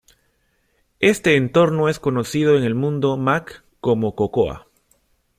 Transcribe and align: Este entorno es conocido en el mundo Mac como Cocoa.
Este 0.99 1.35
entorno 1.35 1.87
es 1.87 1.99
conocido 1.99 2.57
en 2.57 2.63
el 2.63 2.73
mundo 2.73 3.17
Mac 3.17 3.63
como 3.79 4.15
Cocoa. 4.15 4.65